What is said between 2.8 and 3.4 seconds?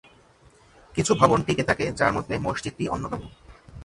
অন্যতম।